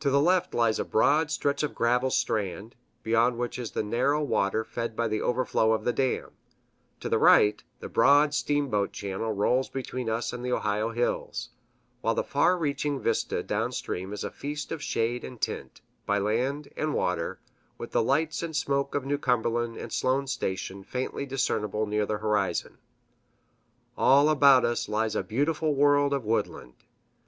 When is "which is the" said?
3.38-3.82